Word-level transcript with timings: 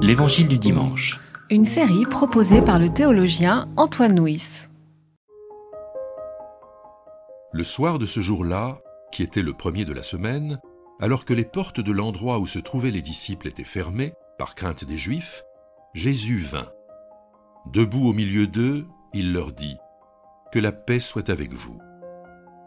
L'Évangile 0.00 0.48
du 0.48 0.58
dimanche. 0.58 1.20
Une 1.50 1.64
série 1.64 2.06
proposée 2.06 2.62
par 2.62 2.78
le 2.78 2.88
théologien 2.88 3.68
Antoine 3.76 4.18
Nuis. 4.18 4.66
Le 7.52 7.64
soir 7.64 7.98
de 7.98 8.06
ce 8.06 8.20
jour-là, 8.20 8.78
qui 9.12 9.22
était 9.22 9.42
le 9.42 9.52
premier 9.52 9.84
de 9.84 9.92
la 9.92 10.02
semaine, 10.02 10.58
alors 11.00 11.24
que 11.24 11.34
les 11.34 11.44
portes 11.44 11.80
de 11.80 11.92
l'endroit 11.92 12.38
où 12.38 12.46
se 12.46 12.58
trouvaient 12.58 12.90
les 12.90 13.02
disciples 13.02 13.48
étaient 13.48 13.64
fermées, 13.64 14.14
par 14.38 14.54
crainte 14.54 14.84
des 14.84 14.96
Juifs, 14.96 15.44
Jésus 15.94 16.38
vint. 16.38 16.70
Debout 17.72 18.08
au 18.08 18.12
milieu 18.12 18.46
d'eux, 18.46 18.86
il 19.12 19.32
leur 19.32 19.52
dit, 19.52 19.76
Que 20.52 20.58
la 20.58 20.72
paix 20.72 21.00
soit 21.00 21.30
avec 21.30 21.52
vous. 21.52 21.78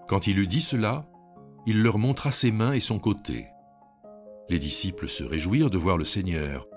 Quand 0.07 0.27
il 0.27 0.37
eut 0.37 0.47
dit 0.47 0.61
cela, 0.61 1.05
il 1.65 1.81
leur 1.81 1.97
montra 1.97 2.31
ses 2.31 2.51
mains 2.51 2.73
et 2.73 2.79
son 2.79 2.99
côté. 2.99 3.47
Les 4.49 4.59
disciples 4.59 5.07
se 5.07 5.23
réjouirent 5.23 5.69
de 5.69 5.77
voir 5.77 5.97
le 5.97 6.03
Seigneur. 6.03 6.67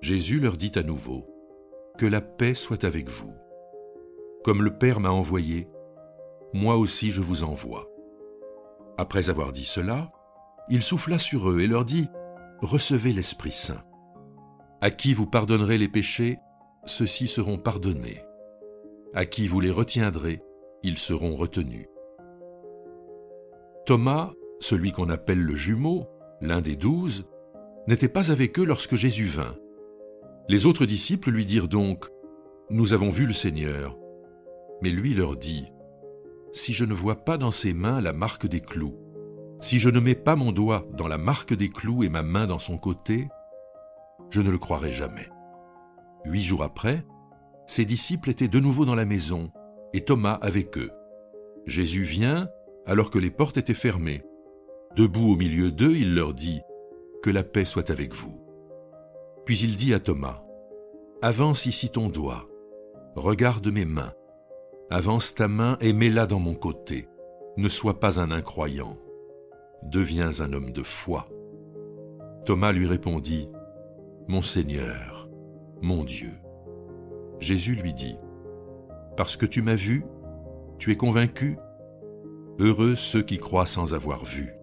Jésus 0.00 0.40
leur 0.40 0.56
dit 0.56 0.72
à 0.76 0.82
nouveau, 0.82 1.26
Que 1.98 2.06
la 2.06 2.20
paix 2.20 2.54
soit 2.54 2.84
avec 2.84 3.08
vous. 3.08 3.32
Comme 4.44 4.62
le 4.62 4.76
Père 4.76 5.00
m'a 5.00 5.10
envoyé, 5.10 5.68
moi 6.52 6.76
aussi 6.76 7.10
je 7.10 7.20
vous 7.20 7.42
envoie. 7.42 7.88
Après 8.98 9.30
avoir 9.30 9.52
dit 9.52 9.64
cela, 9.64 10.12
il 10.68 10.82
souffla 10.82 11.18
sur 11.18 11.50
eux 11.50 11.60
et 11.60 11.66
leur 11.66 11.84
dit, 11.84 12.08
Recevez 12.60 13.12
l'Esprit 13.12 13.52
Saint. 13.52 13.84
À 14.80 14.90
qui 14.90 15.14
vous 15.14 15.26
pardonnerez 15.26 15.78
les 15.78 15.88
péchés, 15.88 16.38
ceux-ci 16.84 17.28
seront 17.28 17.58
pardonnés. 17.58 18.22
À 19.14 19.26
qui 19.26 19.48
vous 19.48 19.60
les 19.60 19.70
retiendrez, 19.70 20.42
ils 20.82 20.98
seront 20.98 21.36
retenus. 21.36 21.86
Thomas, 23.84 24.32
celui 24.60 24.92
qu'on 24.92 25.10
appelle 25.10 25.40
le 25.40 25.54
jumeau, 25.54 26.06
l'un 26.40 26.60
des 26.60 26.76
douze, 26.76 27.28
n'était 27.86 28.08
pas 28.08 28.30
avec 28.30 28.58
eux 28.58 28.64
lorsque 28.64 28.96
Jésus 28.96 29.26
vint. 29.26 29.56
Les 30.48 30.66
autres 30.66 30.86
disciples 30.86 31.30
lui 31.30 31.44
dirent 31.44 31.68
donc, 31.68 32.06
Nous 32.70 32.92
avons 32.92 33.10
vu 33.10 33.26
le 33.26 33.32
Seigneur. 33.32 33.98
Mais 34.80 34.90
lui 34.90 35.12
leur 35.12 35.36
dit, 35.36 35.66
Si 36.52 36.72
je 36.72 36.84
ne 36.84 36.94
vois 36.94 37.24
pas 37.24 37.36
dans 37.36 37.50
ses 37.50 37.74
mains 37.74 38.00
la 38.00 38.12
marque 38.12 38.46
des 38.46 38.60
clous, 38.60 38.94
si 39.60 39.80
je 39.80 39.90
ne 39.90 39.98
mets 39.98 40.14
pas 40.14 40.36
mon 40.36 40.52
doigt 40.52 40.86
dans 40.92 41.08
la 41.08 41.18
marque 41.18 41.54
des 41.54 41.68
clous 41.68 42.04
et 42.04 42.08
ma 42.08 42.22
main 42.22 42.46
dans 42.46 42.60
son 42.60 42.78
côté, 42.78 43.26
je 44.30 44.40
ne 44.40 44.50
le 44.50 44.58
croirai 44.58 44.92
jamais. 44.92 45.28
Huit 46.24 46.42
jours 46.42 46.62
après, 46.62 47.04
ses 47.66 47.84
disciples 47.84 48.30
étaient 48.30 48.46
de 48.46 48.60
nouveau 48.60 48.84
dans 48.84 48.94
la 48.94 49.04
maison, 49.04 49.50
et 49.92 50.02
Thomas 50.02 50.38
avec 50.42 50.78
eux. 50.78 50.90
Jésus 51.66 52.04
vient 52.04 52.48
alors 52.86 53.10
que 53.10 53.18
les 53.18 53.30
portes 53.30 53.56
étaient 53.56 53.74
fermées. 53.74 54.22
Debout 54.94 55.32
au 55.32 55.36
milieu 55.36 55.72
d'eux, 55.72 55.96
il 55.96 56.14
leur 56.14 56.34
dit, 56.34 56.60
Que 57.22 57.30
la 57.30 57.42
paix 57.42 57.64
soit 57.64 57.90
avec 57.90 58.14
vous. 58.14 58.45
Puis 59.46 59.60
il 59.60 59.76
dit 59.76 59.94
à 59.94 60.00
Thomas, 60.00 60.42
Avance 61.22 61.66
ici 61.66 61.88
ton 61.88 62.08
doigt, 62.08 62.48
regarde 63.14 63.68
mes 63.68 63.84
mains, 63.84 64.12
avance 64.90 65.36
ta 65.36 65.46
main 65.46 65.78
et 65.80 65.92
mets-la 65.92 66.26
dans 66.26 66.40
mon 66.40 66.54
côté, 66.54 67.08
ne 67.56 67.68
sois 67.68 68.00
pas 68.00 68.20
un 68.20 68.32
incroyant, 68.32 68.98
deviens 69.84 70.40
un 70.40 70.52
homme 70.52 70.72
de 70.72 70.82
foi. 70.82 71.28
Thomas 72.44 72.72
lui 72.72 72.88
répondit, 72.88 73.48
Mon 74.26 74.42
Seigneur, 74.42 75.30
mon 75.80 76.02
Dieu. 76.02 76.32
Jésus 77.38 77.76
lui 77.76 77.94
dit, 77.94 78.16
Parce 79.16 79.36
que 79.36 79.46
tu 79.46 79.62
m'as 79.62 79.76
vu, 79.76 80.04
tu 80.78 80.90
es 80.90 80.96
convaincu 80.96 81.56
Heureux 82.58 82.96
ceux 82.96 83.22
qui 83.22 83.38
croient 83.38 83.66
sans 83.66 83.94
avoir 83.94 84.24
vu. 84.24 84.54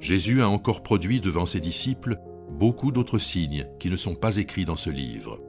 Jésus 0.00 0.42
a 0.42 0.48
encore 0.48 0.82
produit 0.82 1.20
devant 1.20 1.46
ses 1.46 1.60
disciples 1.60 2.20
beaucoup 2.60 2.92
d'autres 2.92 3.18
signes 3.18 3.66
qui 3.78 3.88
ne 3.88 3.96
sont 3.96 4.14
pas 4.14 4.36
écrits 4.36 4.66
dans 4.66 4.76
ce 4.76 4.90
livre. 4.90 5.40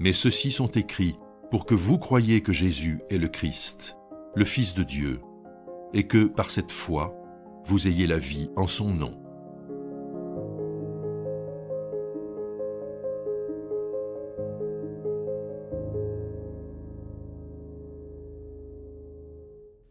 Mais 0.00 0.12
ceux-ci 0.12 0.50
sont 0.50 0.66
écrits 0.72 1.14
pour 1.52 1.64
que 1.64 1.76
vous 1.76 1.98
croyiez 1.98 2.40
que 2.40 2.52
Jésus 2.52 2.98
est 3.10 3.18
le 3.18 3.28
Christ, 3.28 3.96
le 4.34 4.44
Fils 4.44 4.74
de 4.74 4.82
Dieu, 4.82 5.20
et 5.94 6.02
que 6.02 6.24
par 6.24 6.50
cette 6.50 6.72
foi, 6.72 7.14
vous 7.64 7.86
ayez 7.86 8.08
la 8.08 8.18
vie 8.18 8.50
en 8.56 8.66
son 8.66 8.92
nom. 8.92 9.21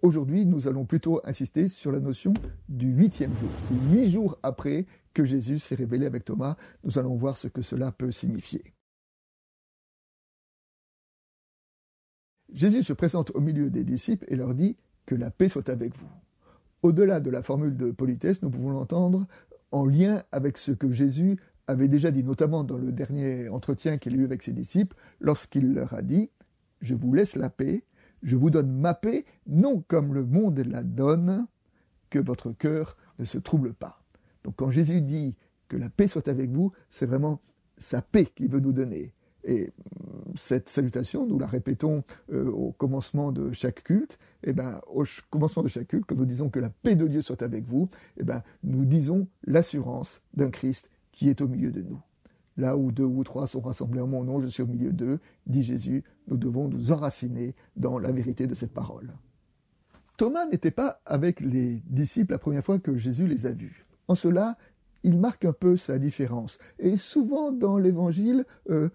Aujourd'hui, 0.02 0.48
nous 0.48 0.68
allons 0.68 0.86
plutôt 0.86 1.22
insister 1.26 1.68
sur 1.68 1.92
la 1.92 2.00
notion 2.00 2.34
du 2.68 2.88
huitième 2.88 3.36
jour. 3.38 3.52
C'est 3.60 3.76
huit 3.76 4.08
jours 4.08 4.40
après 4.42 4.88
que 5.14 5.26
Jésus 5.26 5.60
s'est 5.60 5.76
révélé 5.76 6.08
avec 6.08 6.26
Thomas. 6.26 6.56
Nous 6.84 6.98
allons 6.98 7.16
voir 7.16 7.38
ce 7.38 7.48
que 7.48 7.62
cela 7.62 7.92
peut 7.92 8.12
signifier. 8.12 8.64
Jésus 12.52 12.82
se 12.82 12.94
présente 12.94 13.30
au 13.36 13.42
milieu 13.42 13.70
des 13.70 13.84
disciples 13.84 14.26
et 14.28 14.36
leur 14.36 14.56
dit 14.56 14.76
que 15.06 15.14
la 15.14 15.30
paix 15.30 15.50
soit 15.50 15.70
avec 15.70 15.96
vous. 15.96 16.10
Au-delà 16.82 17.20
de 17.20 17.30
la 17.30 17.44
formule 17.44 17.78
de 17.78 17.92
politesse, 17.92 18.42
nous 18.42 18.50
pouvons 18.50 18.72
l'entendre 18.72 19.28
en 19.72 19.86
lien 19.86 20.24
avec 20.32 20.58
ce 20.58 20.72
que 20.72 20.92
Jésus 20.92 21.38
avait 21.68 21.88
déjà 21.88 22.10
dit, 22.10 22.24
notamment 22.24 22.64
dans 22.64 22.78
le 22.78 22.92
dernier 22.92 23.50
entretien 23.50 24.00
qu'il 24.00 24.16
a 24.16 24.18
eu 24.18 24.26
avec 24.26 24.42
ses 24.42 24.52
disciples, 24.52 24.98
lorsqu'il 25.20 25.74
leur 25.74 25.94
a 25.94 26.02
dit 26.02 26.32
Je 26.82 26.96
vous 26.96 27.14
laisse 27.14 27.36
la 27.36 27.52
paix, 27.52 27.84
je 28.24 28.36
vous 28.36 28.50
donne 28.50 28.72
ma 28.72 28.94
paix, 28.94 29.26
non 29.48 29.84
comme 29.88 30.14
le 30.14 30.26
monde 30.26 30.60
la 30.60 30.84
donne, 30.84 31.48
que 32.10 32.20
votre 32.20 32.52
cœur 32.52 32.98
ne 33.20 33.26
se 33.26 33.38
trouble 33.38 33.74
pas. 33.74 34.04
Donc 34.44 34.56
quand 34.58 34.72
Jésus 34.72 35.02
dit 35.02 35.36
que 35.68 35.78
la 35.78 35.90
paix 35.90 36.08
soit 36.08 36.28
avec 36.28 36.52
vous, 36.52 36.72
c'est 36.90 37.06
vraiment 37.06 37.42
sa 37.78 38.02
paix 38.02 38.26
qu'il 38.26 38.50
veut 38.50 38.60
nous 38.60 38.74
donner. 38.74 39.14
Et 39.44 39.68
mm, 39.68 40.36
cette 40.36 40.70
salutation, 40.70 41.26
nous 41.26 41.40
la 41.40 41.48
répétons 41.48 42.04
euh, 42.32 42.50
au 42.50 42.72
commencement 42.72 43.32
de 43.32 43.52
chaque 43.52 43.84
culte. 43.84 44.20
Et 44.44 44.50
eh 44.50 44.54
ben, 44.54 44.82
au 44.88 45.04
commencement 45.30 45.64
de 45.64 45.68
chaque 45.68 45.88
culte, 45.88 46.06
quand 46.08 46.16
nous 46.16 46.26
disons 46.26 46.50
que 46.50 46.60
la 46.60 46.70
paix 46.70 46.96
de 46.96 47.08
Dieu 47.08 47.22
soit 47.22 47.42
avec 47.42 47.66
vous, 47.68 47.90
et 48.18 48.22
eh 48.22 48.24
ben, 48.24 48.44
nous 48.64 48.86
disons 48.86 49.28
l'assurance 49.46 50.22
d'un 50.34 50.50
Christ 50.50 50.90
qui 51.12 51.30
est 51.30 51.42
au 51.42 51.48
milieu 51.48 51.72
de 51.72 51.82
nous. 51.82 52.02
Là 52.58 52.78
où 52.78 52.92
deux 52.92 53.06
ou 53.06 53.24
trois 53.24 53.48
sont 53.48 53.62
rassemblés 53.62 54.02
en 54.02 54.08
mon 54.08 54.24
nom, 54.24 54.40
je 54.40 54.48
suis 54.48 54.64
au 54.64 54.68
milieu 54.68 54.92
d'eux, 54.92 55.20
dit 55.48 55.64
Jésus, 55.64 56.04
nous 56.28 56.38
devons 56.38 56.68
nous 56.68 56.92
enraciner 56.92 57.56
dans 57.76 57.98
la 57.98 58.12
vérité 58.12 58.48
de 58.48 58.54
cette 58.54 58.74
parole. 58.74 59.14
Thomas 60.18 60.46
n'était 60.46 60.72
pas 60.72 61.02
avec 61.06 61.40
les 61.40 61.82
disciples 61.88 62.34
la 62.34 62.40
première 62.40 62.64
fois 62.64 62.80
que 62.80 62.96
Jésus 62.96 63.26
les 63.26 63.46
a 63.46 63.54
vus. 63.54 63.86
En 64.08 64.16
cela, 64.16 64.58
il 65.04 65.18
marque 65.18 65.46
un 65.46 65.54
peu 65.54 65.78
sa 65.78 65.98
différence. 65.98 66.60
Et 66.80 66.98
souvent 66.98 67.52
dans 67.52 67.78
l'Évangile, 67.78 68.46
euh, 68.70 68.90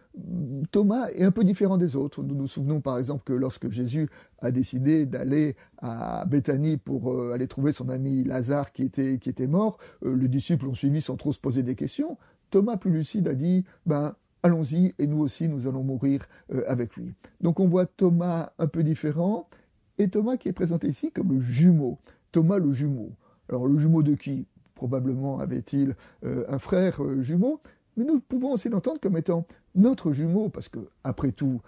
Thomas 0.71 1.09
est 1.09 1.25
un 1.25 1.33
peu 1.33 1.45
différent 1.45 1.79
des 1.79 1.97
autres. 1.97 2.23
Nous 2.23 2.35
nous 2.35 2.47
souvenons 2.47 2.81
par 2.81 2.99
exemple 2.99 3.25
que 3.25 3.33
lorsque 3.33 3.71
Jésus 3.71 4.09
a 4.39 4.51
décidé 4.51 5.07
d'aller 5.07 5.57
à 5.79 6.25
Béthanie 6.27 6.77
pour 6.77 7.13
euh, 7.13 7.33
aller 7.33 7.49
trouver 7.49 7.73
son 7.73 7.89
ami 7.89 8.23
Lazare 8.25 8.73
qui 8.73 8.83
était, 8.83 9.19
qui 9.19 9.29
était 9.29 9.49
mort, 9.49 9.79
euh, 10.05 10.15
les 10.15 10.29
disciples 10.29 10.67
ont 10.67 10.75
suivi 10.75 11.01
sans 11.01 11.17
trop 11.17 11.33
se 11.33 11.41
poser 11.41 11.63
des 11.63 11.75
questions. 11.75 12.19
Thomas 12.51 12.77
plus 12.77 12.91
lucide 12.91 13.29
a 13.29 13.35
dit, 13.35 13.65
ben, 13.87 14.15
allons-y 14.43 14.95
et 14.99 15.07
nous 15.07 15.21
aussi 15.21 15.49
nous 15.49 15.67
allons 15.67 15.83
mourir 15.83 16.27
euh, 16.53 16.63
avec 16.67 16.97
lui. 16.97 17.15
Donc 17.41 17.61
on 17.61 17.69
voit 17.69 17.87
Thomas 17.87 18.51
un 18.59 18.67
peu 18.69 18.83
différent 18.83 19.49
et 19.99 20.09
Thomas 20.09 20.37
qui 20.37 20.49
est 20.49 20.53
présenté 20.53 20.89
ici 20.89 21.11
comme 21.11 21.33
le 21.33 21.41
jumeau. 21.41 21.99
Thomas 22.33 22.59
le 22.59 22.73
jumeau. 22.73 23.13
Alors 23.49 23.67
le 23.67 23.79
jumeau 23.79 24.03
de 24.03 24.15
qui? 24.15 24.47
Probablement 24.75 25.39
avait-il 25.41 25.97
euh, 26.25 26.45
un 26.49 26.59
frère 26.59 27.03
euh, 27.03 27.23
jumeau, 27.23 27.61
mais 27.97 28.05
nous 28.05 28.21
pouvons 28.21 28.53
aussi 28.53 28.69
l'entendre 28.69 29.01
comme 29.01 29.17
étant 29.17 29.47
notre 29.75 30.13
jumeau, 30.13 30.49
parce 30.49 30.71
que, 30.71 30.79
après 31.05 31.33
tout, 31.33 31.61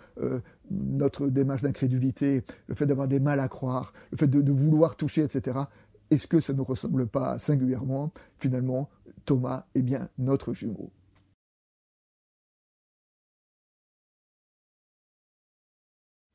notre 0.71 1.29
démarche 1.29 1.61
d'incrédulité, 1.61 2.43
le 2.67 2.75
fait 2.75 2.87
d'avoir 2.87 3.07
des 3.07 3.21
mal 3.21 3.39
à 3.39 3.49
croire, 3.49 3.93
le 4.13 4.17
fait 4.17 4.27
de, 4.27 4.41
de 4.41 4.51
vouloir 4.53 4.97
toucher, 4.97 5.23
etc., 5.23 5.59
est-ce 6.11 6.27
que 6.27 6.41
ça 6.41 6.53
ne 6.53 6.61
ressemble 6.61 7.07
pas 7.07 7.39
singulièrement 7.39 8.13
Finalement, 8.39 8.89
Thomas 9.25 9.67
est 9.75 9.83
bien 9.83 10.09
notre 10.19 10.55
jumeau? 10.55 10.91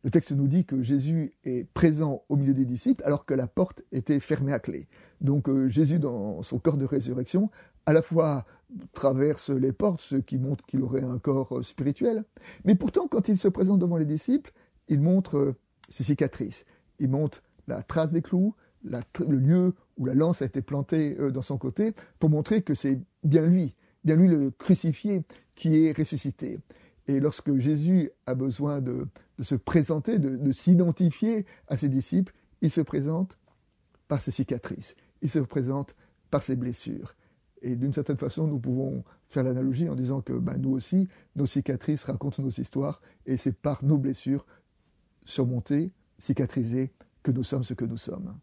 Le 0.03 0.09
texte 0.09 0.33
nous 0.33 0.47
dit 0.47 0.65
que 0.65 0.81
Jésus 0.81 1.33
est 1.45 1.63
présent 1.63 2.25
au 2.27 2.35
milieu 2.35 2.53
des 2.53 2.65
disciples 2.65 3.03
alors 3.05 3.25
que 3.25 3.33
la 3.33 3.47
porte 3.47 3.83
était 3.93 4.19
fermée 4.19 4.51
à 4.51 4.59
clé. 4.59 4.89
Donc 5.21 5.47
euh, 5.47 5.69
Jésus, 5.69 5.97
dans 5.97 6.43
son 6.43 6.59
corps 6.59 6.75
de 6.75 6.83
résurrection, 6.83 7.49
à 7.85 7.93
la 7.93 8.01
fois 8.01 8.45
traverse 8.91 9.49
les 9.49 9.71
portes, 9.71 10.01
ce 10.01 10.17
qui 10.17 10.37
montre 10.37 10.65
qu'il 10.65 10.81
aurait 10.81 11.03
un 11.03 11.19
corps 11.19 11.59
euh, 11.59 11.63
spirituel, 11.63 12.25
mais 12.65 12.75
pourtant 12.75 13.07
quand 13.07 13.29
il 13.29 13.37
se 13.37 13.47
présente 13.47 13.79
devant 13.79 13.95
les 13.95 14.05
disciples, 14.05 14.51
il 14.89 14.99
montre 14.99 15.37
euh, 15.37 15.55
ses 15.87 16.03
cicatrices, 16.03 16.65
il 16.99 17.09
montre 17.09 17.41
la 17.67 17.81
trace 17.81 18.11
des 18.11 18.21
clous, 18.21 18.55
le 18.83 19.37
lieu 19.37 19.73
où 19.97 20.05
la 20.05 20.13
lance 20.13 20.41
a 20.41 20.45
été 20.45 20.61
plantée 20.61 21.15
dans 21.31 21.41
son 21.41 21.57
côté, 21.57 21.93
pour 22.19 22.29
montrer 22.29 22.61
que 22.61 22.75
c'est 22.75 22.99
bien 23.23 23.45
lui, 23.45 23.75
bien 24.03 24.15
lui 24.15 24.27
le 24.27 24.51
crucifié, 24.51 25.23
qui 25.55 25.85
est 25.85 25.97
ressuscité. 25.97 26.59
Et 27.07 27.19
lorsque 27.19 27.55
Jésus 27.57 28.11
a 28.25 28.33
besoin 28.33 28.81
de, 28.81 29.07
se 29.41 29.55
présenter, 29.55 30.19
de, 30.19 30.51
s'identifier 30.51 31.45
à 31.67 31.77
ses 31.77 31.89
disciples, 31.89 32.33
il 32.61 32.71
se 32.71 32.81
présente 32.81 33.37
par 34.07 34.21
ses 34.21 34.31
cicatrices, 34.31 34.95
il 35.21 35.29
se 35.29 35.39
présente 35.39 35.95
par 36.29 36.43
ses 36.43 36.55
blessures. 36.55 37.15
Et 37.61 37.75
d'une 37.75 37.93
certaine 37.93 38.17
façon, 38.17 38.47
nous 38.47 38.59
pouvons 38.59 39.03
faire 39.29 39.43
l'analogie 39.43 39.89
en 39.89 39.95
disant 39.95 40.21
que 40.21 40.33
bah, 40.33 40.57
nous 40.57 40.71
aussi, 40.71 41.07
nos 41.35 41.45
cicatrices 41.45 42.03
racontent 42.03 42.41
nos 42.41 42.49
histoires, 42.49 43.01
et 43.25 43.37
c'est 43.37 43.57
par 43.57 43.83
nos 43.83 43.97
blessures 43.97 44.45
surmontées, 45.25 45.91
cicatrisées, 46.17 46.93
que 47.21 47.31
nous 47.31 47.43
sommes 47.43 47.63
ce 47.63 47.73
que 47.73 47.85
nous 47.85 47.97
sommes. 47.97 48.37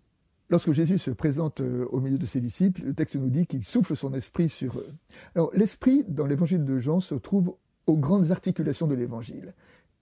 Lorsque 0.50 0.72
Jésus 0.72 0.98
se 0.98 1.12
présente 1.12 1.60
euh, 1.60 1.86
au 1.90 2.00
milieu 2.00 2.18
de 2.18 2.26
ses 2.26 2.40
disciples, 2.40 2.82
le 2.82 2.92
texte 2.92 3.14
nous 3.14 3.30
dit 3.30 3.46
qu'il 3.46 3.62
souffle 3.62 3.94
son 3.94 4.12
esprit 4.14 4.48
sur 4.48 4.78
eux. 4.78 4.92
Alors 5.36 5.50
l'esprit, 5.54 6.04
dans 6.08 6.26
l'évangile 6.26 6.64
de 6.64 6.78
Jean, 6.78 6.98
se 7.00 7.14
trouve 7.14 7.56
aux 7.86 7.96
grandes 7.96 8.32
articulations 8.32 8.88
de 8.88 8.94
l'évangile. 8.94 9.54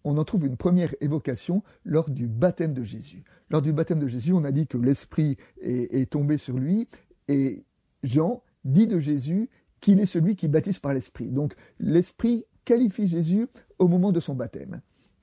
On 0.04 0.16
en 0.16 0.24
trouve 0.24 0.46
une 0.46 0.56
première 0.56 0.94
évocation 1.02 1.62
lors 1.84 2.08
du 2.08 2.26
baptême 2.26 2.72
de 2.72 2.82
Jésus. 2.82 3.24
Lors 3.50 3.60
du 3.60 3.74
baptême 3.74 3.98
de 3.98 4.06
Jésus, 4.06 4.32
on 4.32 4.44
a 4.44 4.50
dit 4.50 4.66
que 4.66 4.78
l'esprit 4.78 5.36
est, 5.60 5.94
est 5.94 6.10
tombé 6.10 6.38
sur 6.38 6.56
lui, 6.56 6.88
et 7.28 7.64
Jean 8.02 8.42
dit 8.64 8.86
de 8.86 9.00
Jésus 9.00 9.50
qu'il 9.80 10.00
est 10.00 10.06
celui 10.06 10.34
qui 10.34 10.48
baptise 10.48 10.78
par 10.78 10.94
l'esprit. 10.94 11.30
Donc 11.30 11.54
l'esprit 11.78 12.44
qualifie 12.64 13.06
Jésus 13.06 13.48
au 13.78 13.86
moment 13.86 14.12
de 14.12 14.20
son 14.20 14.34
baptême. 14.34 14.80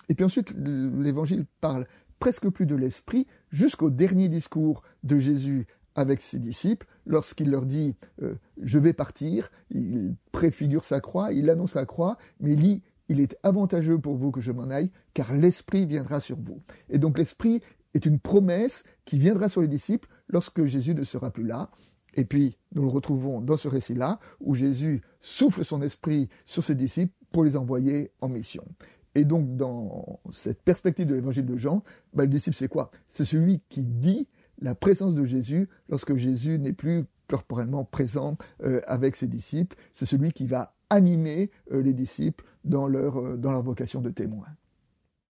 Et 0.07 0.13
puis 0.13 0.23
ensuite, 0.23 0.53
l'évangile 0.55 1.45
parle 1.61 1.87
presque 2.19 2.49
plus 2.49 2.65
de 2.65 2.75
l'esprit 2.75 3.27
jusqu'au 3.49 3.89
dernier 3.89 4.29
discours 4.29 4.83
de 5.03 5.17
Jésus 5.17 5.67
avec 5.95 6.21
ses 6.21 6.39
disciples, 6.39 6.87
lorsqu'il 7.05 7.49
leur 7.49 7.65
dit 7.65 7.95
euh, 8.21 8.35
Je 8.61 8.77
vais 8.77 8.93
partir, 8.93 9.49
il 9.69 10.15
préfigure 10.31 10.83
sa 10.83 10.99
croix, 10.99 11.31
il 11.31 11.49
annonce 11.49 11.71
sa 11.71 11.85
croix, 11.85 12.17
mais 12.39 12.51
il 12.51 12.59
dit 12.59 12.83
Il 13.07 13.19
est 13.21 13.37
avantageux 13.43 13.97
pour 13.97 14.17
vous 14.17 14.31
que 14.31 14.41
je 14.41 14.51
m'en 14.51 14.69
aille, 14.69 14.91
car 15.13 15.33
l'Esprit 15.33 15.85
viendra 15.85 16.19
sur 16.19 16.37
vous. 16.37 16.61
Et 16.89 16.97
donc 16.97 17.17
l'Esprit 17.17 17.61
est 17.93 18.05
une 18.05 18.19
promesse 18.19 18.83
qui 19.05 19.17
viendra 19.17 19.47
sur 19.47 19.61
les 19.61 19.67
disciples 19.67 20.09
lorsque 20.27 20.65
Jésus 20.65 20.93
ne 20.93 21.03
sera 21.03 21.31
plus 21.31 21.45
là. 21.45 21.71
Et 22.15 22.25
puis, 22.25 22.57
nous 22.73 22.83
le 22.83 22.89
retrouvons 22.89 23.41
dans 23.41 23.57
ce 23.57 23.67
récit-là, 23.67 24.19
où 24.39 24.55
Jésus 24.55 25.01
souffle 25.21 25.65
son 25.65 25.81
esprit 25.81 26.29
sur 26.45 26.63
ses 26.63 26.75
disciples 26.75 27.13
pour 27.31 27.43
les 27.43 27.57
envoyer 27.57 28.11
en 28.21 28.29
mission. 28.29 28.63
Et 29.15 29.23
donc, 29.23 29.55
dans 29.55 30.19
cette 30.31 30.61
perspective 30.61 31.07
de 31.07 31.15
l'évangile 31.15 31.45
de 31.45 31.57
Jean, 31.57 31.83
bah, 32.13 32.23
le 32.23 32.29
disciple, 32.29 32.55
c'est 32.55 32.67
quoi? 32.67 32.91
C'est 33.07 33.25
celui 33.25 33.61
qui 33.69 33.85
dit 33.85 34.27
la 34.61 34.75
présence 34.75 35.15
de 35.15 35.23
Jésus 35.23 35.69
lorsque 35.89 36.15
Jésus 36.15 36.59
n'est 36.59 36.73
plus 36.73 37.05
corporellement 37.27 37.85
présent 37.85 38.37
euh, 38.63 38.81
avec 38.87 39.15
ses 39.15 39.27
disciples. 39.27 39.75
C'est 39.93 40.05
celui 40.05 40.31
qui 40.31 40.47
va 40.47 40.75
animer 40.89 41.49
euh, 41.71 41.81
les 41.81 41.93
disciples 41.93 42.45
dans 42.63 42.87
leur, 42.87 43.19
euh, 43.19 43.37
dans 43.37 43.51
leur 43.51 43.63
vocation 43.63 44.01
de 44.01 44.09
témoin. 44.09 44.47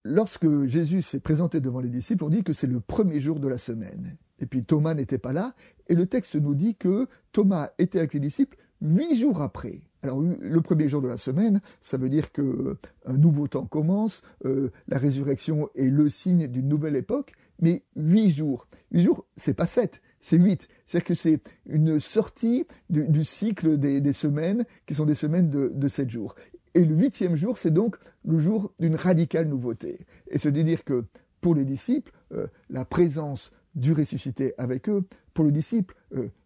Lorsque 0.04 0.66
Jésus 0.66 1.02
s'est 1.02 1.20
présenté 1.20 1.62
devant 1.62 1.80
les 1.80 1.90
disciples, 1.90 2.24
on 2.24 2.30
dit 2.30 2.44
que 2.44 2.54
c'est 2.54 2.68
le 2.68 2.80
premier 2.80 3.20
jour 3.20 3.40
de 3.40 3.48
la 3.48 3.58
semaine. 3.58 4.18
Et 4.40 4.46
puis 4.46 4.64
Thomas 4.64 4.94
n'était 4.94 5.18
pas 5.18 5.34
là, 5.34 5.56
et 5.88 5.96
le 5.96 6.06
texte 6.06 6.36
nous 6.36 6.56
dit 6.56 6.76
que 6.76 7.08
Thomas 7.32 7.70
était 7.80 8.00
avec 8.00 8.14
les 8.14 8.20
disciples 8.20 8.58
huit 8.82 9.16
jours 9.16 9.42
après. 9.42 9.82
Alors 10.06 10.22
le 10.22 10.62
premier 10.62 10.88
jour 10.88 11.02
de 11.02 11.08
la 11.08 11.18
semaine, 11.18 11.62
ça 11.82 11.98
veut 11.98 12.10
dire 12.10 12.32
que 12.32 12.44
euh, 12.44 12.78
un 13.08 13.18
nouveau 13.18 13.48
temps 13.48 13.66
commence, 13.66 14.22
euh, 14.46 14.72
la 14.88 15.00
résurrection 15.00 15.68
est 15.74 15.90
le 15.90 16.10
signe 16.10 16.46
d'une 16.46 16.68
nouvelle 16.68 16.96
époque, 16.96 17.34
mais 17.60 17.82
huit 17.96 18.30
jours. 18.30 18.68
Huit 18.92 19.02
jours, 19.02 19.26
c'est 19.36 19.56
pas 19.56 19.66
sept, 19.66 20.04
c'est 20.20 20.38
huit. 20.38 20.68
C'est-à-dire 20.86 21.08
que 21.08 21.16
c'est 21.16 21.42
une 21.66 22.00
sortie 22.00 22.68
du, 22.92 23.24
cycle 23.24 23.80
des, 23.80 24.14
semaines, 24.14 24.66
qui 24.86 24.94
sont 24.94 25.08
des 25.08 25.16
semaines 25.16 25.50
de, 25.50 25.88
sept 25.88 26.12
jours. 26.12 26.36
Et 26.76 26.86
le 26.86 26.94
huitième 26.94 27.36
jour, 27.36 27.58
c'est 27.58 27.72
donc 27.72 27.96
le 28.26 28.38
jour 28.38 28.74
d'une 28.80 28.96
radicale 28.96 29.48
nouveauté. 29.48 30.06
Et 30.30 30.38
de 30.38 30.62
dire 30.62 30.84
que 30.84 31.04
pour 31.42 31.56
les 31.56 31.66
disciples, 31.66 32.12
euh, 32.32 32.46
la 32.70 32.86
présence 32.86 33.52
du 33.74 33.92
ressuscité 33.92 34.54
avec 34.60 34.88
eux, 34.88 35.04
pour 35.34 35.46
le 35.46 35.52
disciple, 35.52 35.96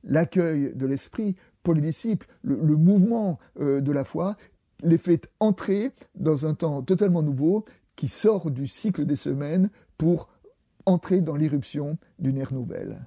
l'accueil 0.04 0.74
de 0.76 0.88
l'esprit, 0.88 1.36
pour 1.70 1.76
les 1.76 1.82
disciples, 1.82 2.26
le, 2.42 2.76
mouvement 2.78 3.38
euh, 3.60 3.80
de 3.80 3.92
la 3.92 4.04
foi 4.04 4.38
les 4.82 4.98
fait 4.98 5.30
entrer 5.40 5.92
dans 6.16 6.48
un 6.48 6.56
temps 6.56 6.82
totalement 6.82 7.22
nouveau 7.22 7.64
qui 7.96 8.08
sort 8.08 8.50
du 8.50 8.66
cycle 8.66 9.06
des 9.06 9.16
semaines 9.16 9.70
pour 9.96 10.30
entrer 10.88 11.22
dans 11.22 11.36
l'irruption 11.36 12.00
d'une 12.18 12.40
ère 12.40 12.54
nouvelle. 12.54 13.06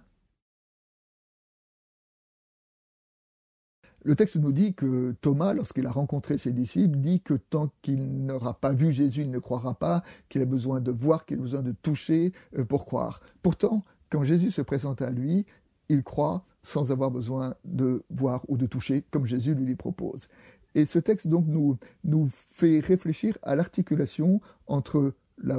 Le 4.04 4.14
texte 4.14 4.36
nous 4.36 4.52
dit 4.52 4.74
que 4.74 5.16
Thomas, 5.22 5.54
lorsqu'il 5.54 5.88
a 5.88 5.90
rencontré 5.90 6.38
ses 6.38 6.52
disciples, 6.52 6.98
dit 6.98 7.20
que 7.20 7.34
tant 7.34 7.72
qu'il 7.82 8.24
n'aura 8.24 8.60
pas 8.60 8.70
vu 8.70 8.92
Jésus, 8.92 9.22
il 9.22 9.32
ne 9.32 9.40
croira 9.40 9.74
pas, 9.74 10.04
qu'il 10.28 10.40
a 10.40 10.46
besoin 10.46 10.80
de 10.80 10.92
voir, 10.92 11.26
qu'il 11.26 11.40
a 11.40 11.42
besoin 11.42 11.62
de 11.62 11.72
toucher 11.82 12.32
euh, 12.56 12.64
pour 12.64 12.84
croire. 12.84 13.22
Pourtant, 13.42 13.82
quand 14.08 14.22
Jésus 14.22 14.52
se 14.52 14.62
présente 14.62 15.02
à 15.02 15.10
lui, 15.10 15.46
il 15.88 16.02
croit 16.02 16.44
sans 16.62 16.92
avoir 16.92 17.10
besoin 17.10 17.54
de 17.64 18.04
voir 18.10 18.42
ou 18.48 18.56
de 18.56 18.66
toucher, 18.66 19.02
comme 19.10 19.26
Jésus 19.26 19.54
lui, 19.54 19.74
propose. 19.74 20.28
Et 20.74 20.86
ce 20.86 20.98
texte 20.98 21.28
donc 21.28 21.46
nous, 21.46 22.28
fait 22.30 22.80
réfléchir 22.80 23.36
à 23.42 23.56
l'articulation 23.56 24.40
entre 24.66 25.14
la 25.38 25.58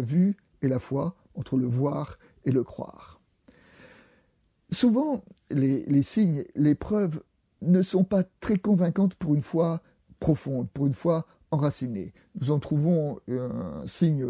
vue 0.00 0.36
et 0.62 0.68
la 0.68 0.78
foi, 0.78 1.16
entre 1.34 1.56
le 1.56 1.66
voir 1.66 2.18
et 2.44 2.52
le 2.52 2.62
croire. 2.62 3.20
Souvent, 4.70 5.24
les, 5.50 5.84
les 5.86 6.02
signes, 6.02 6.44
les 6.54 6.74
preuves 6.74 7.22
ne 7.62 7.82
sont 7.82 8.04
pas 8.04 8.24
très 8.40 8.58
convaincantes 8.58 9.14
pour 9.14 9.34
une 9.34 9.42
foi 9.42 9.82
profonde, 10.20 10.68
pour 10.70 10.86
une 10.86 10.92
foi 10.92 11.26
enracinée. 11.54 12.12
Nous 12.40 12.50
en 12.50 12.58
trouvons 12.58 13.20
un 13.28 13.86
signe 13.86 14.24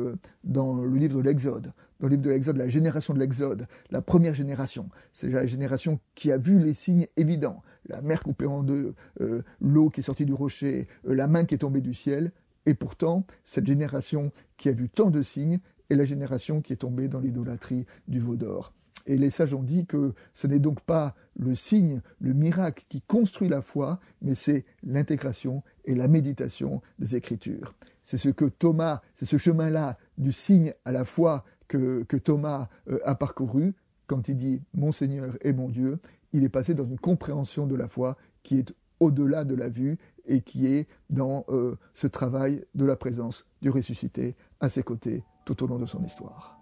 dans 0.44 0.82
le 0.82 0.96
livre 0.96 1.18
de 1.18 1.22
l'Exode 1.22 1.72
dans 2.00 2.08
le 2.08 2.16
livre 2.16 2.22
de 2.22 2.30
l'Exode, 2.30 2.56
la 2.56 2.68
génération 2.68 3.14
de 3.14 3.18
l'Exode, 3.18 3.66
la 3.90 4.02
première 4.02 4.34
génération. 4.34 4.88
C'est 5.12 5.28
la 5.28 5.46
génération 5.46 6.00
qui 6.14 6.32
a 6.32 6.38
vu 6.38 6.58
les 6.58 6.74
signes 6.74 7.06
évidents. 7.16 7.62
La 7.86 8.02
mer 8.02 8.20
coupée 8.20 8.46
en 8.46 8.62
deux, 8.62 8.94
euh, 9.20 9.42
l'eau 9.60 9.90
qui 9.90 10.00
est 10.00 10.02
sortie 10.02 10.26
du 10.26 10.32
rocher, 10.32 10.88
euh, 11.06 11.14
la 11.14 11.28
main 11.28 11.44
qui 11.44 11.54
est 11.54 11.58
tombée 11.58 11.80
du 11.80 11.94
ciel. 11.94 12.32
Et 12.66 12.74
pourtant, 12.74 13.26
cette 13.44 13.66
génération 13.66 14.32
qui 14.56 14.68
a 14.68 14.72
vu 14.72 14.88
tant 14.88 15.10
de 15.10 15.22
signes 15.22 15.60
est 15.90 15.96
la 15.96 16.04
génération 16.04 16.62
qui 16.62 16.72
est 16.72 16.76
tombée 16.76 17.08
dans 17.08 17.20
l'idolâtrie 17.20 17.86
du 18.08 18.20
veau 18.20 18.36
d'or. 18.36 18.72
Et 19.06 19.18
les 19.18 19.28
sages 19.28 19.52
ont 19.52 19.62
dit 19.62 19.84
que 19.84 20.14
ce 20.32 20.46
n'est 20.46 20.58
donc 20.58 20.80
pas 20.80 21.14
le 21.36 21.54
signe, 21.54 22.00
le 22.20 22.32
miracle 22.32 22.84
qui 22.88 23.02
construit 23.02 23.50
la 23.50 23.60
foi, 23.60 24.00
mais 24.22 24.34
c'est 24.34 24.64
l'intégration 24.82 25.62
et 25.84 25.94
la 25.94 26.08
méditation 26.08 26.82
des 26.98 27.16
Écritures. 27.16 27.74
C'est 28.02 28.18
ce 28.18 28.28
que 28.28 28.44
Thomas, 28.44 29.00
c'est 29.14 29.26
ce 29.26 29.38
chemin-là 29.38 29.98
du 30.18 30.32
signe 30.32 30.74
à 30.84 30.92
la 30.92 31.04
foi 31.04 31.44
que, 31.68 32.04
Thomas 32.22 32.68
euh, 32.88 32.98
a 33.04 33.14
parcouru, 33.14 33.74
quand 34.06 34.28
il 34.28 34.36
dit 34.36 34.62
Mon 34.74 34.92
Seigneur 34.92 35.36
et 35.40 35.52
mon 35.52 35.68
Dieu, 35.68 35.98
il 36.32 36.44
est 36.44 36.48
passé 36.48 36.74
dans 36.74 36.84
une 36.84 36.98
compréhension 36.98 37.66
de 37.66 37.74
la 37.74 37.88
foi 37.88 38.16
qui 38.42 38.58
est 38.58 38.74
au-delà 39.00 39.44
de 39.44 39.54
la 39.54 39.68
vue 39.68 39.98
et 40.26 40.40
qui 40.40 40.66
est 40.66 40.86
dans 41.10 41.44
euh, 41.48 41.76
ce 41.94 42.06
travail 42.06 42.64
de 42.74 42.84
la 42.84 42.96
présence 42.96 43.44
du 43.62 43.70
ressuscité 43.70 44.36
à 44.60 44.68
ses 44.68 44.82
côtés 44.82 45.24
tout 45.44 45.62
au 45.62 45.66
long 45.66 45.78
de 45.78 45.86
son 45.86 46.02
histoire. 46.04 46.58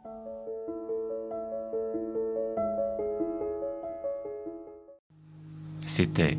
C'était 5.86 6.38